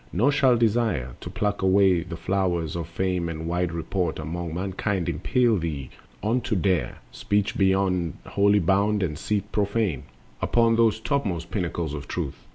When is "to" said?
1.21-1.29, 6.41-6.55